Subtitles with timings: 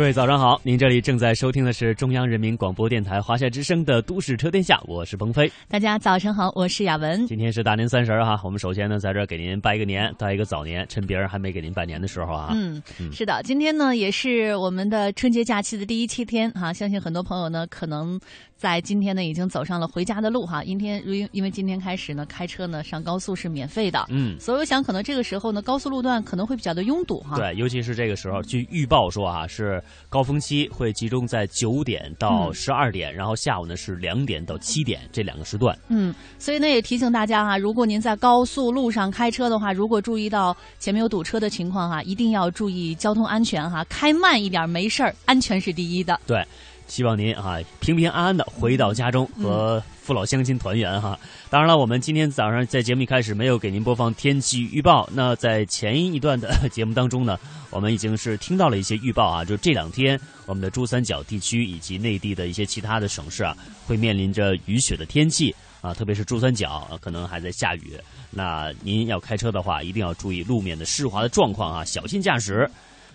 [0.00, 5.52] 各位早上好，您这里正在收听的是中央人民广播电台华夏之声的《都市车天下》，我是鹏飞。
[5.68, 7.26] 大家早上好，我是雅文。
[7.26, 12.48] 今天是大年三十儿哈，我们首先呢在这儿给您拜一个年，拜一个早年，趁别人还没给您拜年的时候啊。
[12.54, 18.18] 嗯，是的，今天呢也是我们的春节假期的第一七天哈、相信很多朋友呢可能
[18.56, 20.64] 在今天呢已经走上了回家的路哈。
[20.64, 27.36] 今天因因为今天开始呢开车呢上高速是免费的，嗯，所以我想可能这个时候呢高速路段可能会比较的拥堵哈。
[27.36, 35.78] 对，尤其是这个时候，据预报说啊，是高峰期会集中在九点到嗯十二点，然后下午呢是两点到七点这两个时段。
[35.88, 46.18] 嗯，所以呢也提醒大家哈、如果您在高速路上开车的话，如果注意到前面有堵车的情况哈、一定要注意交通安全哈、开慢一点没事儿，安全是第一的。
[46.26, 46.44] 对，
[46.90, 51.16] 希望您啊平平安安的回到家中和父老乡亲团圆哈。
[51.48, 57.38] 当然了，我们今天早上在节目一开始没有给您播放天气预报，那在前一段的节目当中呢，
[57.70, 65.54] 我们已经是听到了一些预报啊，就这两天我们的珠三角地区以及内地的一些其他的省市啊，会面临着雨雪的天气。
[65.80, 67.98] 啊，特别是珠三角、呃可能还在下雨，
[68.30, 72.70] 那您要开车的话，一定要注意路面的湿滑的状况啊，小心驾驶。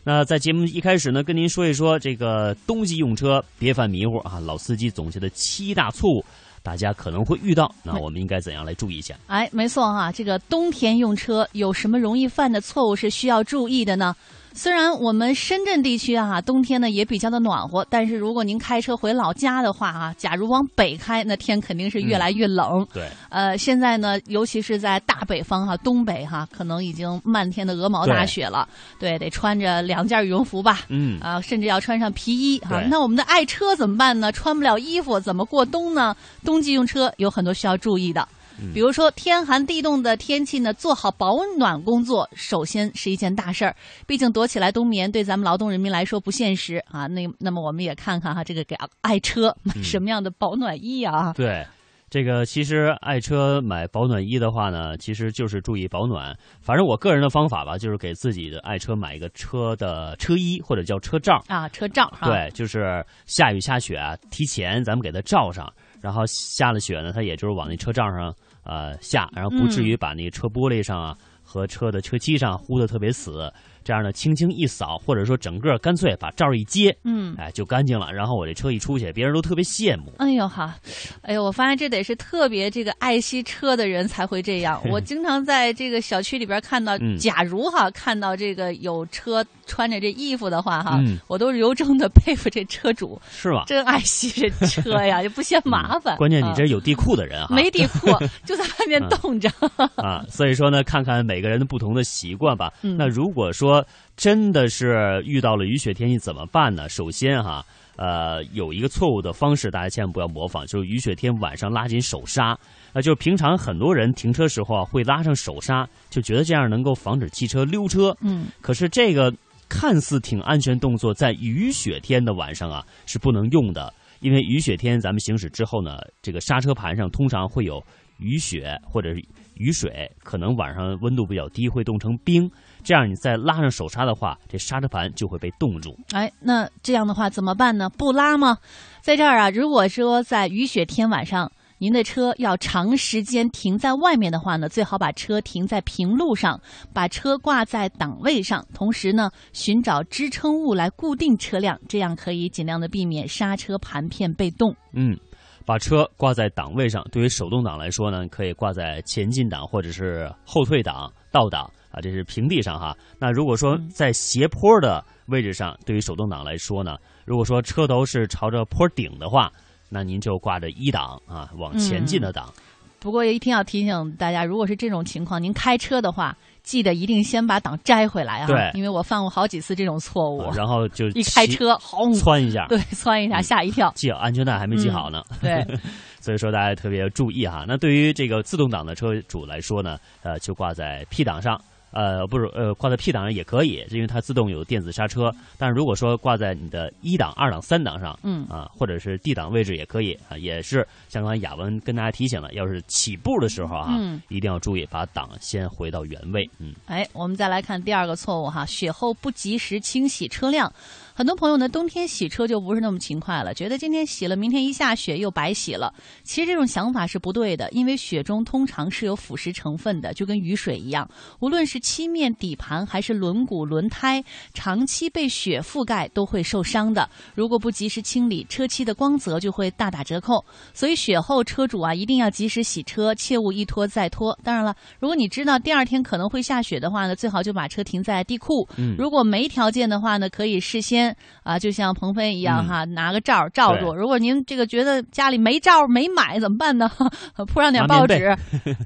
[0.07, 6.23] 那在节目一开始呢，跟您说一说这个冬季用车别犯迷糊啊，老司机总结的七大错误，
[6.61, 9.15] 大家可能会遇到，那我们应该怎样来注意一下？
[9.25, 14.15] 哎，没错哈，这个冬天用车有什么容易犯的错误是需要注意的呢？
[14.55, 22.87] 虽然我们深圳地区啊，冬天呢也比较的暖和，但是如果您开车回老家的话啊，假如往北开，那天肯定是越来越冷。
[22.93, 28.65] 对，呃，现在呢，尤其是在大北方哈、东北哈、可能已经漫天的鹅毛大雪了。
[28.97, 30.83] 对，得穿着两件羽绒服吧。
[30.87, 34.31] 嗯，啊，甚至要穿上皮衣哈、对那我们的爱车怎么办呢？
[34.31, 36.15] 穿不了衣服怎么过冬呢？
[36.45, 38.25] 冬季用车有很多需要注意的。
[38.59, 43.75] 嗯比如说天寒地冻的天气呢，做好保暖工作，首先是一件大事儿。
[44.07, 47.07] 毕竟躲起来冬眠对咱们劳动人民来说不现实啊。
[47.07, 51.33] 那那么我们也看看哈，这个给爱车买嗯什么样的保暖衣啊？
[51.33, 51.65] 对。
[52.07, 56.33] 这个其实爱车买保暖衣的话呢，其实就是注意保暖。
[56.61, 61.43] 反正我个人的方法吧，就是给自己的爱车买一个车的车衣或者叫车罩。
[61.47, 62.29] 啊，车罩哈。
[62.29, 68.33] 对，就是下雨下雪啊，提前咱们给它罩上，然后下了雪呢，它也就是往那车罩上
[68.65, 73.51] 呃下，然后不至于把那车玻璃上啊和车的车漆上糊的特别死。
[73.85, 78.11] 这样呢，轻轻一扫，或者说整个干脆把罩一揭，嗯，哎，就干净了。
[78.11, 80.11] 然后我这车一出去，别人都特别羡慕。
[80.17, 80.75] 哎呦哈，
[81.21, 84.81] 哎呦，我发现这得是特别这个爱惜车的人才会这样。
[84.91, 93.63] 我经常在这个小区里边看到，嗯假如哈看到这个有车穿着这衣服的话哈，嗯我都是由衷的佩服这车主，是吗？
[93.67, 96.15] 真爱惜这车呀， 就不嫌麻烦。
[96.15, 98.07] 嗯关键你啊这有地库的人哈，没地库，
[98.45, 99.47] 就在外面 冻着。
[99.95, 102.71] 啊，所以说呢，看看每个人的不同的习惯吧。
[102.81, 103.74] 嗯那如果说
[104.15, 106.87] 真的是遇到了雨雪天气怎么办呢？
[106.89, 107.65] 首先哈，
[107.95, 112.57] 呃，有一个错误的方式，大家千万不要模仿，就是雨雪天晚上拉紧手刹。
[112.93, 118.15] 那就是平常很多人停车时候啊会拉上手刹，就觉得这样能够防止汽车溜车。
[118.21, 119.33] 嗯，可是这个
[119.67, 127.83] 看似挺安全动作，在雨雪天的晚上啊是不能用的，因为雨雪天咱们行驶之后呢，这个刹车盘上通常会有
[128.19, 129.21] 雨雪或者是
[129.55, 132.49] 雨水，可能晚上温度比较低，会冻成冰。
[132.85, 135.97] 这样你再拉上手刹的话，这刹车盘就会被冻住。
[136.13, 137.89] 哎，那这样的话怎么办呢？
[137.89, 138.59] 不拉吗？
[139.01, 146.61] 在这儿啊，如果说在雨雪天晚上，您的车要长时间停在外面的话呢，最好把车停在平路上，
[146.93, 154.73] 把车挂在档位上，同时呢，寻找支撑物来固定车辆，这样可以尽量的避免刹车盘片被冻。
[154.93, 155.17] 嗯，
[155.65, 162.93] 把车挂在档位上，对于手动挡来说呢，可以挂在前进档或者是后退档、倒档啊，这是平地上哈。
[163.17, 169.49] 那如果说在斜坡的位置上，对于手动挡来说呢，如果说车头是朝着坡顶的话，
[169.89, 172.51] 那您就挂着一档啊，往前进的档。
[172.99, 178.47] 不过一定要提醒大家，如果是这种情况，您开车的话，记得一定先把档摘回来啊！
[178.47, 180.39] 对因为我犯过好几次这种错误。
[180.39, 183.93] 啊然后就一开骑车，轰，窜一下，对，窜一下，吓一跳。
[183.95, 185.21] 系好安全带还没系好呢。
[185.39, 185.63] 对，
[186.19, 187.63] 所以说大家特别注意哈。
[187.67, 191.61] 那对于这个自动挡的车主来说呢，呃，就挂在 P 档上。
[191.95, 195.33] 呃，不是，呃，挂在 P 档上也可以，因为它自动有电子刹车。
[195.57, 206.49] 但是如果说挂在你的一档、二档、三档上，嗯啊，或者是 D 档位置也可以啊，也是像刚才雅文跟大家提醒了，要是起步的时候啊，嗯一定要注意把档先回到原位。
[206.59, 210.69] 嗯，哎，我们再来看第二个错误哈，雪后不及时清洗车辆。
[211.17, 215.93] 很多朋友呢，冬天洗车就不是那么勤快了，觉得今天洗了，明天一下雪又白洗了。
[216.23, 221.09] 其实这种想法是不对的，因为雪中通常是有腐蚀成分的，就跟雨水一样。
[221.39, 224.21] 无论是漆面、底盘还是轮毂、轮胎，
[224.53, 227.09] 长期被雪覆盖都会受伤的。
[227.33, 230.43] 如果不及时清理，车漆的光泽就会大打折扣。
[230.73, 234.37] 所以雪后车主啊，一定要及时洗车，切勿一拖再拖。
[234.43, 238.67] 当然了，如果你知道第二天可能会下雪的话呢，最好就把车停在地库。
[238.75, 241.04] 嗯如果没条件的话呢，可以事先
[241.43, 243.93] 啊，就像鹏飞一样哈，拿个罩罩住。
[243.95, 246.89] 如果您这个觉得家里没罩没买怎么办呢？
[247.51, 248.37] 铺上点报纸，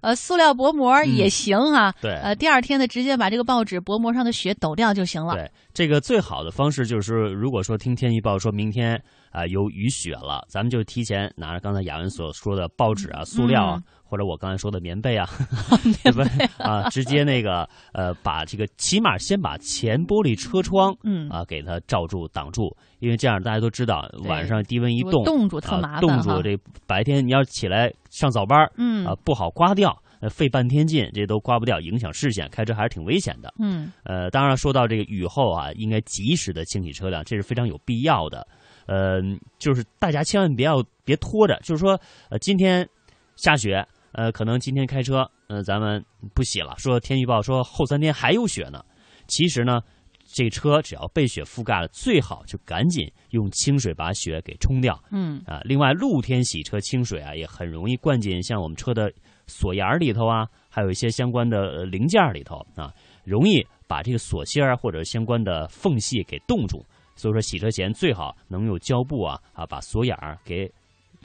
[0.01, 1.93] 呃，塑料薄膜也行哈。
[2.01, 5.35] 对呃，第二天呢，直接把这个报纸薄膜上的雪抖掉就行了。
[5.35, 9.01] 对，这个最好的方式就是，如果说听天气预报说明天
[9.31, 15.29] 啊、有雨雪了，咱们就提前拿着刚才雅文所说的报纸啊、塑料啊，嗯或者我刚才说的棉被啊，
[16.03, 16.89] 对不对啊？
[16.89, 26.57] 直接那个呃，把这个起码先把前玻璃车窗嗯啊给它罩住挡住，因为这样大家都知道，晚上低温一冻，冻住特啊麻烦哈冻住这
[26.87, 33.53] 白天你要起来上早班嗯啊不好刮掉，呃费半天劲，这都刮不掉，影响视线，开车还是挺危险的。
[33.59, 38.47] 嗯呃，当然说到这个雨后啊，应该及时的清洗车辆，这是非常有必要的。
[38.87, 39.21] 呃，
[39.59, 41.91] 就是大家千万不要别拖着，就是说，
[42.31, 42.87] 呃，今天
[43.35, 46.03] 下雪，呃，可能今天开车，呃，咱们
[46.33, 46.73] 不洗了。
[46.77, 48.83] 说天气预报说后三天还有雪呢，
[49.27, 49.81] 其实呢，
[50.25, 55.01] 这车只要被雪覆盖了，最好就赶紧用清水把雪给冲掉。
[55.11, 59.11] 嗯啊，另外露天洗车清水啊，也很容易灌进像我们车的
[59.47, 66.83] 锁眼儿里头啊，还有一些相关的呃零件儿里头啊，容易把这个锁芯儿啊或者相关的缝隙给冻住。
[67.15, 70.71] 所以说洗车前最好能用胶布啊啊把锁眼儿给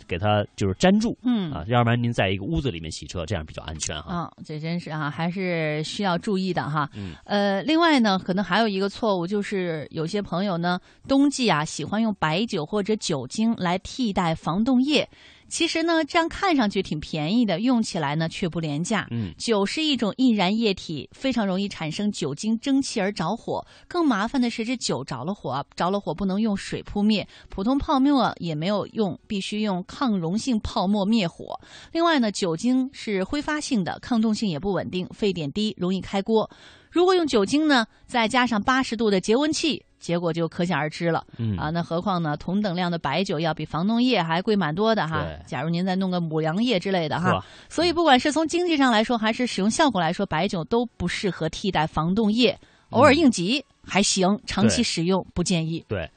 [0.06, 4.14] 给它就是粘住嗯啊，要不然您在一个屋子里面洗车，这样比较安全哈。
[4.14, 6.88] 啊，这真是啊，还是需要注意的哈。
[6.94, 15.08] 嗯呃，另外呢，可能还有一个错误，就是有些朋友呢，冬季啊喜欢用白酒或者酒精来替代防冻液。
[15.49, 19.06] 其实呢，这样看上去挺便宜的，用起来呢却不廉价。
[19.11, 23.64] 嗯酒是一种易燃液体，非常容易产生酒精蒸汽而着火。
[23.87, 31.61] 更麻烦的是，这酒着了火啊，着了火不能用水扑灭，普通泡沫也没有用，必须用抗溶性泡沫灭火。
[31.93, 36.50] 另外呢，酒精是挥发性的，抗冻性也不稳定，沸点低，容易开锅。
[36.91, 41.25] 如果用酒精呢，再加上八十度的节温器，结果就可想而知了。
[41.39, 45.41] 嗯啊，那何况呢，同等量的白酒要比防冻液还贵蛮多的哈对。
[45.47, 52.55] 假如您再弄个母粮液之类的哈，所以不管是从经济上来说，还是使用效果来说，白酒都不适合替代防冻液。
[52.91, 55.85] 偶尔应急还行，长期使用不建议。
[55.89, 56.09] 对，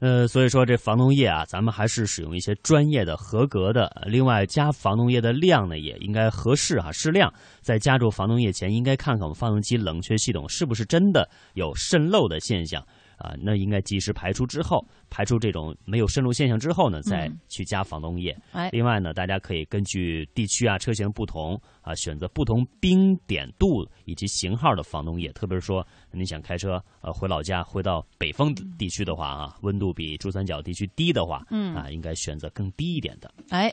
[0.00, 3.86] 呃，所以说这防冻液啊，咱们还是使用一些专业的、合格的。
[3.94, 7.32] 呃另外，加防冻液的量呢，也应该合适啊，适量。
[7.60, 12.84] 在加注防冻液前，应该看看我们发动机冷却系统是不是真的有渗漏的现象
[13.24, 18.36] 啊，那应该及时排除之后，排除这种没有渗漏现象之后呢，再嗯去加防冻液。
[18.52, 25.32] 哎，另外呢，大家可以根据地区啊、车型不同啊，选择不同冰点度以及型号的防冻液。
[25.32, 33.32] 特别是说，你想开车呃回老家，回到北方地区的话啊，温度比珠三角地区低的话，嗯啊，应该选择更低一点的。
[33.48, 33.72] 哎，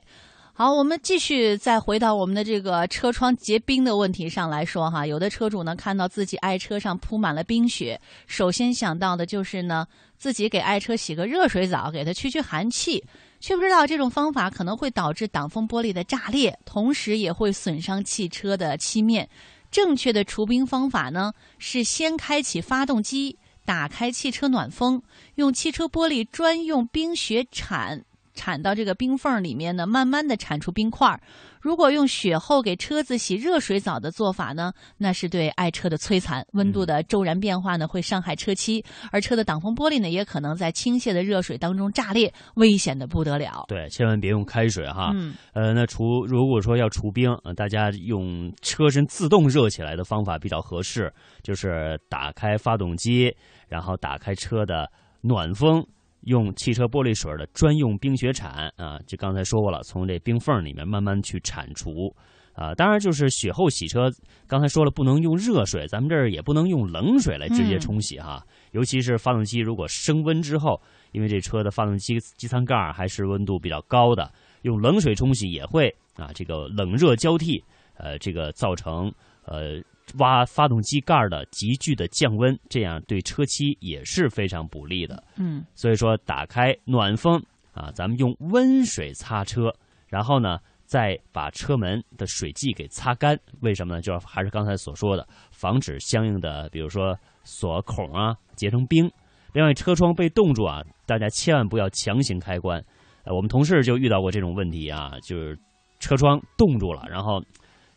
[0.53, 5.07] 好，我们继续再回到我们的这个车窗结冰的问题上来说哈。
[5.07, 9.87] 有的车主呢，看到自己爱车上铺满了冰雪，首先想到的就是呢，
[10.17, 13.03] 自己给爱车洗个热水澡，给它驱驱寒气。
[13.39, 19.27] 却不知道这种方法可能会导致挡风玻璃的炸裂，同时也会损伤汽车的漆面。
[19.71, 25.01] 正确的除冰方法呢，是先开启发动机，打开汽车暖风，
[25.35, 31.19] 用汽车玻璃专用冰雪铲铲到这个冰缝里面呢，慢慢的铲出冰块儿。
[31.59, 36.43] 如果用雪后给车子洗热水澡的做法呢，那是对爱车的摧残。
[36.53, 43.65] 温度的骤然变化呢，会伤害车漆，而车的挡风玻璃呢，也可能在倾泻的热水当中炸裂，危险的不得了。
[43.67, 45.11] 对，千万别用开水哈。
[45.13, 53.31] 嗯，呃，那除如果说要除冰，呃，大家用车身自动热起来的方法比较合适，就是打开发动机，
[53.67, 54.89] 然后打开车的
[55.21, 55.85] 暖风，
[56.21, 62.13] 用汽车玻璃水的专用冰雪铲啊，就刚才说过了，从这冰缝里面慢慢去铲除。
[62.53, 64.11] 啊，当然就是雪后洗车，
[64.45, 68.45] 刚才说了不能用热水，咱们这儿也不能用冷水来直接冲洗哈。
[68.71, 70.79] 尤其是发动机如果升温之后，
[71.13, 74.29] 因为这车的发动机机舱盖还是温度比较高的，
[74.63, 75.87] 用冷水冲洗也会
[76.17, 77.63] 啊这个冷热交替，
[77.95, 79.09] 呃，这个造成
[79.45, 79.81] 呃
[80.17, 85.23] 挖发动机盖的急剧的降温，这样对车漆也是非常不利的。
[85.37, 87.41] 嗯，所以说，打开暖风
[87.73, 89.73] 啊，咱们用温水擦车，
[90.07, 93.39] 然后呢，再把车门的水迹给擦干。
[93.61, 94.01] 为什么呢？
[94.01, 99.09] 就是还是刚才所说的，防止相应的，比如说锁孔啊结成冰。
[99.53, 102.83] 另外，车窗被冻住啊，大家千万不要强行开关。
[103.23, 105.57] 呃，我们同事就遇到过这种问题啊，就是
[105.99, 107.43] 车窗冻住了，然后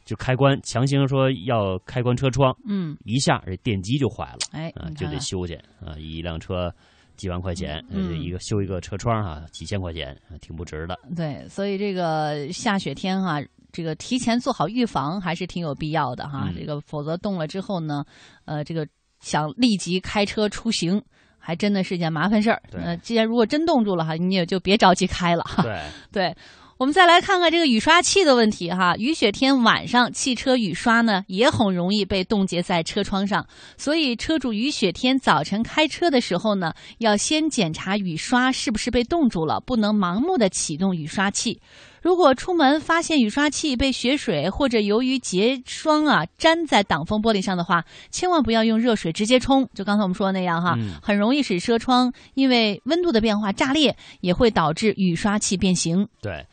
[0.05, 6.73] 就开关强行说要开关车窗，嗯，一下这电机就坏了，哎，啊，就得修去啊，一辆车
[7.17, 7.83] 几万块钱，
[8.21, 10.99] 一个修一个车窗啊，几千块钱，啊挺不值的。
[11.17, 13.41] 对，所以这个下雪天哈、
[13.73, 16.49] 这个提前做好预防还是挺有必要的哈。
[16.49, 18.05] 嗯这个否则冻了之后呢，
[18.45, 18.87] 呃，这个
[19.21, 21.01] 想立即开车出行，
[21.39, 22.61] 还真的是件麻烦事儿。
[22.71, 25.63] 对呃，既然如果真冻住了哈，你也就别着急开了哈。
[25.63, 25.81] 对，
[26.13, 26.37] 对，
[26.77, 28.97] 我们再来看看这个雨刷器的问题哈。
[28.97, 41.61] 雨雪天晚上，汽车雨刷呢也很容易被冻结在车窗上，所以车主雨雪天早晨开车的时候呢，要先检查雨刷是不是被冻住了，不能盲目的启动雨刷器。
[42.05, 56.07] 如果出门发现雨刷器被雪水或者由于结霜啊粘在挡风玻璃上的话，千万不要用热水直接冲，就刚才我们说的那样哈，嗯很容易使车窗因为温度的变化炸裂，也会导致雨刷器变形。
[56.21, 56.47] 对，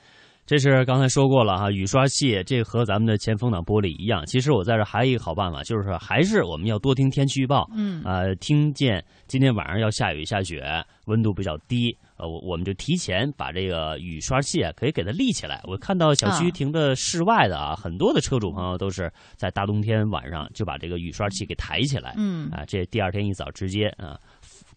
[0.51, 4.25] 这是刚才说过了哈，雨刷器这和咱们的前风挡玻璃一样。
[4.25, 7.69] 其实我在这还有一个好办法，就是说还是我们要多听天气预报。
[7.73, 10.61] 嗯呃，听见今天晚上要下雨下雪，
[11.05, 15.61] 温度比较低，呃，我我们就提前把这个雨刷器啊可以给它立起来。
[15.63, 22.13] 我看到小区啊停的室外的啊，很多的车主朋友都是在大冬天晚上就把这个雨刷器给抬起来。
[22.17, 24.19] 嗯啊，这第二天一早直接啊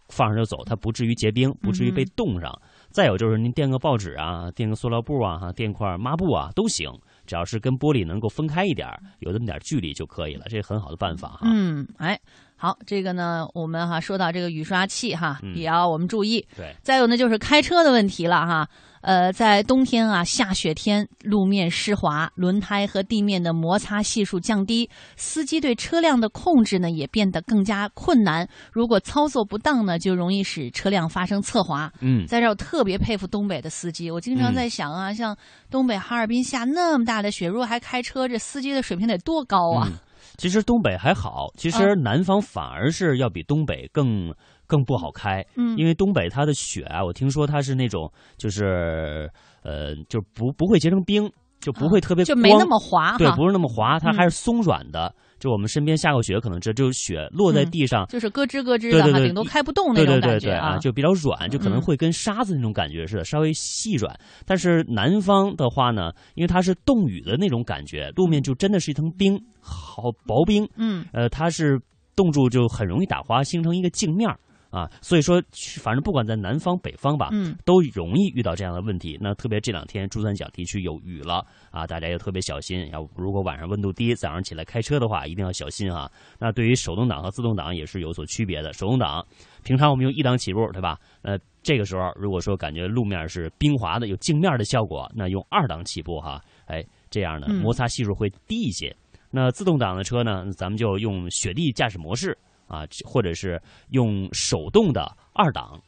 [0.08, 2.56] 放上就走，它不至于结冰，不至于被嗯冻上。
[2.94, 6.88] 再有就是您垫个报纸啊，垫个塑料布啊，哈，垫块抹布啊都行，
[7.26, 11.40] 只要是跟玻璃能够分开一点儿，有这么点儿距离就可以了，这是很好的办法哈。
[11.42, 12.16] 嗯，哎，
[12.54, 16.46] 好，这个呢，我们哈说到这个雨刷器哈，嗯也要我们注意。
[16.56, 18.68] 对，再有呢，就是开车的问题了哈。
[19.04, 28.48] 呃，在冬天啊，下雪天，路面湿滑，轮胎和地面的摩擦系数降低，司机对车辆的控制呢也变得更加困难。
[28.72, 31.92] 如果操作不当呢，就容易使车辆发生侧滑。
[32.00, 34.10] 嗯，在这儿，我特别佩服东北的司机。
[34.10, 35.36] 我经常嗯在想啊，像
[35.70, 39.86] 东北哈尔滨下那么大的雪，如果还开车，这司机的水平得多高啊！
[39.92, 39.98] 嗯
[40.36, 44.34] 其实东北还好，其实啊南方反而是要比东北更
[44.66, 49.30] 更不好开，嗯因为东北它的雪啊，我听说它是那种就是
[49.62, 51.30] 呃，就不不会结成冰，
[51.60, 53.16] 就不会特别啊就没那么滑。
[53.18, 55.14] 对，不是那么滑，它嗯还是松软的。
[55.40, 60.78] 就我们身边下过雪，可能这就是雪落在地上，就是咯吱咯吱的哈，对对对顶多开不动那对种对对对感觉啊。
[60.78, 64.18] 就比较软，就可能嗯会跟沙子那种感觉似的，稍微细软。
[64.46, 71.78] 但是南方的话呢，因为它是冻雨的那种感觉，路面就真的是一层冰，好薄冰，嗯呃，它是
[72.16, 74.38] 冻住就很容易打滑，形成一个镜面儿
[74.74, 74.90] 啊。
[75.00, 75.40] 所以说，
[75.80, 79.16] 反正不管在南方北方吧，嗯都容易遇到这样的问题。
[79.20, 82.88] 那特别这两天珠三角地区有雨了啊，大家要特别小心。
[82.90, 86.10] 要如果晚上温度低，早上起来开车的话，一定要小心啊。
[86.38, 88.72] 那对于手动挡和自动挡也是有所区别的。
[88.72, 89.24] 手动挡
[89.62, 90.98] 平常我们用一档起步，对吧？
[91.22, 98.94] 呃，这个时候如果说感觉路面是冰滑的，有镜面的效果，那用二档起步哈，哎，这样呢嗯摩擦系数会低一些。
[99.30, 102.36] 那自动挡的车呢，咱们就用雪地驾驶模式
[102.66, 105.80] 啊，或者是用手动的二档，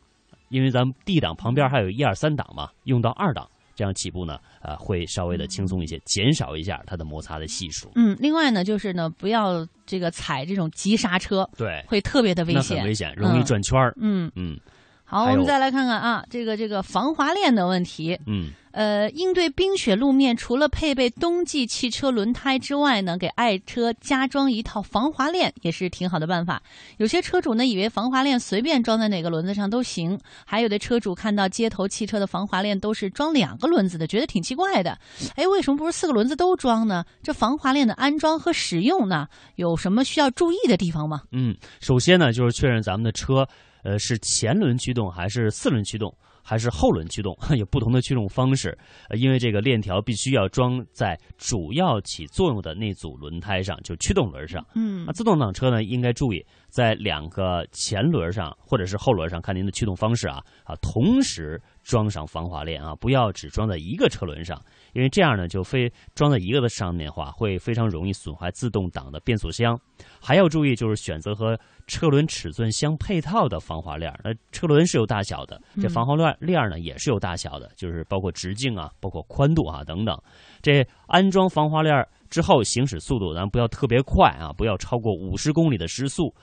[0.49, 7.91] 因为咱们 D 档旁边还有一二三档嘛，用到二档，这样起步呢，呃，会稍微的轻松一些，减少一下它的摩擦的系数。
[7.95, 12.79] 嗯，另外呢，就是呢，不要这个踩这种急刹车，对，会特别的危险。
[12.79, 13.95] 很危险，容易嗯转圈儿。
[14.01, 14.59] 嗯，嗯
[15.09, 18.19] 好，我们再来看看啊，这个这个防滑链的问题。
[18.27, 26.61] 嗯，呃，应对冰雪路面，除了配备冬季汽车轮胎之外呢，给爱车加装一套防滑链也是挺好的办法。
[26.97, 34.99] 有些车主呢以为防滑链随便装在哪个轮子上都行，还有的车主看到街头汽车的防滑链都是装两个轮子的，觉得挺奇怪的。
[35.37, 37.05] 哎，为什么不是四个轮子都装呢？
[37.23, 41.23] 这防滑链的安装和使用呢，有什么需要注意的地方吗？
[41.31, 43.47] 嗯，首先呢，就是确认咱们的车，
[43.87, 46.13] 呃，是前轮驱动还是四轮驱动，
[46.43, 48.77] 还是后轮驱动， 有不同的驱动方式。
[49.09, 54.67] 呃，因为这个链条必须要装在主要起作用的那组轮胎上，就驱动轮上。
[54.75, 56.45] 嗯那自动挡车呢，应该注意
[56.77, 64.61] 在两个前轮上或者是后轮上，看您的驱动方式啊啊，同时装上防滑链啊，不要只装在一个车轮上，
[64.93, 69.75] 因为这样呢就非装在一个的上面的话，会非常容易损坏自动挡的变速箱。
[70.21, 74.13] 还要注意就是选择和车轮尺寸相配套的防滑链。
[74.23, 80.15] 那车轮是有大小的，这嗯防滑链链呢也是有大小的，就是包括直径啊，包括宽度啊等等。
[80.61, 86.35] 这安装防滑链之后，行驶速度咱不要特别快啊，不要超过五十公里的时速。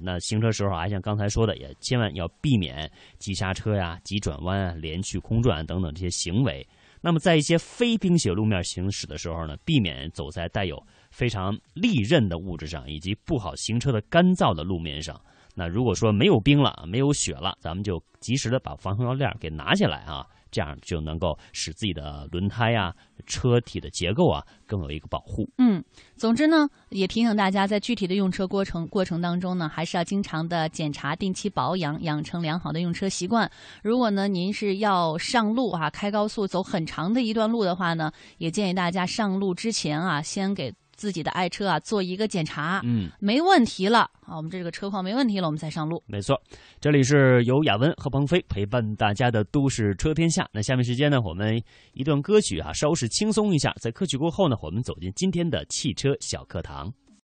[0.00, 6.66] 那行车时候啊，像刚才说的，也千万要避免急刹车呀、急转弯啊、连续空转等等这些行为。
[7.00, 10.80] 那么在一些非冰雪路面行驶的时候呢，避免走在带有
[11.10, 15.20] 非常利刃的物质上，以及不好行车的干燥的路面上。
[15.54, 22.94] 那如果说没有冰了，没有雪了，咱们就及时的把防滑链给拿下来啊，这样就能够使自己的轮胎呀、
[23.26, 25.48] 车体的结构啊更有一个保护。
[25.58, 25.82] 嗯，
[26.14, 33.50] 总之呢，也提醒大家，在具体的用车过程过程当中呢，还是要经常的检查、定期保养，养成良好的用车习惯。
[33.82, 46.02] 如果呢，您是要上路啊，开高速走很长的一段路的话呢，也建议大家上路之前啊，先给自己的爱车啊做一个检查，嗯，没问题了啊，我们这个车况没问题了，我们再上路。
[46.06, 46.40] 没错，
[46.80, 50.48] 这里是由雅文和鹏飞陪伴大家的都市车天下。
[50.52, 51.60] 那下面时间呢，我们
[51.92, 53.72] 一段歌曲啊，稍事轻松一下。
[53.80, 56.92] 在歌曲过后呢，我们走进今天的汽车小课堂。